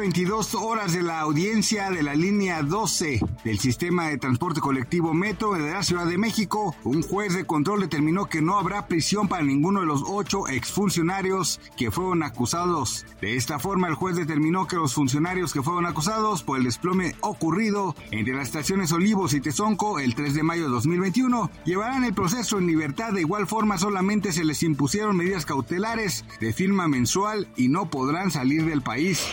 [0.00, 4.60] Luego de 22 horas de la audiencia de la línea 12 del sistema de transporte
[4.60, 8.86] colectivo Metro de la Ciudad de México, un juez de control determinó que no habrá
[8.86, 13.04] prisión para ninguno de los ocho exfuncionarios que fueron acusados.
[13.20, 17.14] De esta forma, el juez determinó que los funcionarios que fueron acusados por el desplome
[17.20, 22.14] ocurrido entre las estaciones Olivos y Tezonco el 3 de mayo de 2021 llevarán el
[22.14, 23.12] proceso en libertad.
[23.12, 28.30] De igual forma, solamente se les impusieron medidas cautelares de firma mensual y no podrán
[28.30, 29.26] salir del país.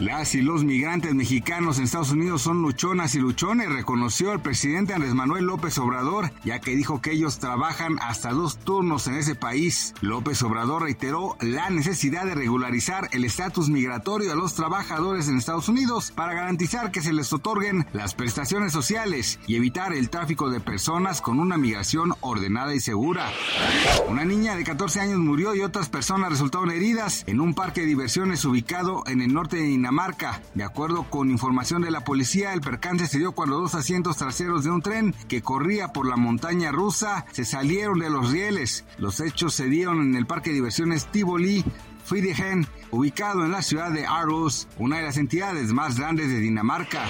[0.00, 4.94] Las y los migrantes mexicanos en Estados Unidos son luchonas y luchones, reconoció el presidente
[4.94, 9.34] Andrés Manuel López Obrador, ya que dijo que ellos trabajan hasta dos turnos en ese
[9.34, 9.92] país.
[10.00, 15.68] López Obrador reiteró la necesidad de regularizar el estatus migratorio a los trabajadores en Estados
[15.68, 20.60] Unidos para garantizar que se les otorguen las prestaciones sociales y evitar el tráfico de
[20.60, 23.26] personas con una migración ordenada y segura.
[24.08, 27.88] Una niña de 14 años murió y otras personas resultaron heridas en un parque de
[27.88, 30.40] diversiones ubicado en el norte de Dinamarca.
[30.54, 34.62] De acuerdo con información de la policía, el percance se dio cuando dos asientos traseros
[34.62, 38.84] de un tren que corría por la montaña rusa se salieron de los rieles.
[38.98, 41.64] Los hechos se dieron en el parque de diversiones Tivoli,
[42.04, 47.06] Friedrichshain, ubicado en la ciudad de Aarhus, una de las entidades más grandes de Dinamarca.